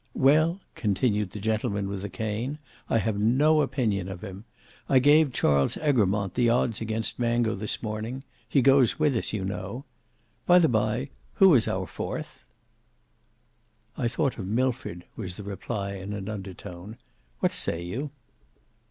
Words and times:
"Well," 0.15 0.59
continued 0.73 1.29
the 1.29 1.39
gentleman 1.39 1.87
with 1.87 2.01
the 2.01 2.09
cane, 2.09 2.57
"I 2.89 2.97
have 2.97 3.19
no 3.19 3.61
opinion 3.61 4.09
of 4.09 4.23
him. 4.23 4.45
I 4.89 4.97
gave 4.97 5.31
Charles 5.31 5.77
Egremont 5.77 6.33
the 6.33 6.49
odds 6.49 6.81
against 6.81 7.19
Mango 7.19 7.53
this 7.53 7.83
morning; 7.83 8.23
he 8.49 8.63
goes 8.63 8.97
with 8.97 9.15
us, 9.15 9.31
you 9.31 9.45
know. 9.45 9.85
By 10.47 10.57
the 10.57 10.67
bye, 10.67 11.11
who 11.35 11.53
is 11.53 11.67
our 11.67 11.85
fourth?" 11.85 12.39
"I 13.95 14.07
thought 14.07 14.39
of 14.39 14.47
Milford," 14.47 15.05
was 15.15 15.35
the 15.35 15.43
reply 15.43 15.91
in 15.93 16.13
an 16.13 16.27
under 16.29 16.55
tone. 16.55 16.97
"What 17.39 17.51
say 17.51 17.83
you?" 17.83 18.09